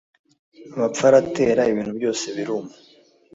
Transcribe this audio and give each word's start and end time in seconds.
amapfa 0.73 1.05
aratera, 1.09 1.61
ibintu 1.71 1.91
byose 1.99 2.25
biruma. 2.35 2.73